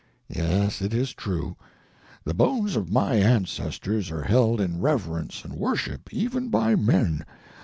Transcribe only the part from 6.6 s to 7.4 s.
men.